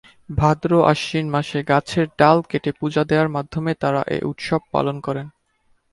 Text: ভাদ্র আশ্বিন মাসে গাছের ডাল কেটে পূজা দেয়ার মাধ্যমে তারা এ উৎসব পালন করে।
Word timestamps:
ভাদ্র 0.37 0.71
আশ্বিন 0.91 1.25
মাসে 1.29 1.59
গাছের 1.63 2.05
ডাল 2.19 2.37
কেটে 2.49 2.71
পূজা 2.79 3.03
দেয়ার 3.03 3.29
মাধ্যমে 3.29 3.71
তারা 3.81 4.01
এ 4.07 4.17
উৎসব 4.31 4.61
পালন 4.73 4.95
করে। 4.99 5.21